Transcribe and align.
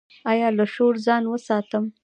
ایا 0.31 0.47
له 0.57 0.65
شور 0.73 0.93
ځان 1.05 1.23
وساتم؟ 1.27 1.83